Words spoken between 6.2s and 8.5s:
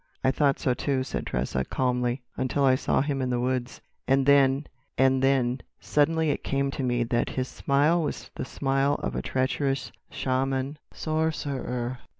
it came to me that his smile was the